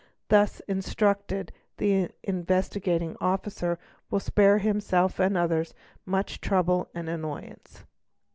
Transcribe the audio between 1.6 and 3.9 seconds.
the Investigating Pi en i a al gee CTT Officer